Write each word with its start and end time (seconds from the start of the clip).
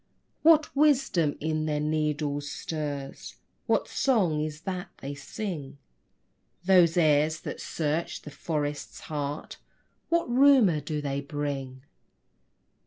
What 0.41 0.75
wisdom 0.75 1.37
in 1.39 1.67
their 1.67 1.79
needles 1.79 2.49
stirs? 2.49 3.35
What 3.67 3.87
song 3.87 4.41
is 4.43 4.61
that 4.61 4.89
they 4.97 5.13
sing? 5.13 5.77
Those 6.65 6.97
airs 6.97 7.41
that 7.41 7.61
search 7.61 8.23
the 8.23 8.31
forest's 8.31 9.01
heart, 9.01 9.57
What 10.09 10.27
rumor 10.27 10.79
do 10.81 11.01
they 11.01 11.21
bring? 11.21 11.83